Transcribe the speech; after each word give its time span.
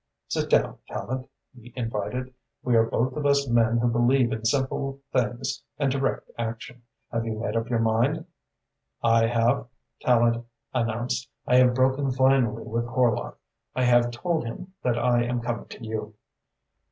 "Sit 0.29 0.49
down, 0.49 0.79
Tallente," 0.89 1.29
he 1.55 1.71
invited. 1.75 2.33
"We 2.63 2.75
are 2.75 2.87
both 2.87 3.13
of 3.15 3.23
us 3.27 3.47
men 3.47 3.77
who 3.77 3.87
believe 3.87 4.31
in 4.31 4.43
simple 4.45 4.99
things 5.13 5.61
and 5.77 5.91
direct 5.91 6.27
action. 6.39 6.81
Have 7.11 7.23
you 7.27 7.37
made 7.39 7.55
up 7.55 7.69
your 7.69 7.77
mind?" 7.81 8.25
"I 9.03 9.27
have," 9.27 9.67
Tallente 10.03 10.45
announced. 10.73 11.29
"I 11.45 11.57
have 11.57 11.75
broken 11.75 12.09
finally 12.09 12.63
with 12.63 12.87
Horlock. 12.87 13.37
I 13.75 13.83
have 13.83 14.09
told 14.09 14.43
him 14.45 14.73
that 14.81 14.97
I 14.97 15.21
am 15.23 15.39
coming 15.39 15.67
to 15.67 15.85
you." 15.85 16.15